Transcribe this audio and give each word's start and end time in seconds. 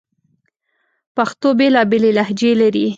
پښتو 1.15 1.47
بیلابیلي 1.59 2.11
لهجې 2.17 2.51
لري 2.61 2.85